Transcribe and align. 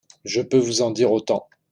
Je 0.25 0.41
peux 0.41 0.57
vous 0.57 0.81
en 0.81 0.89
dire 0.89 1.11
autant. 1.11 1.47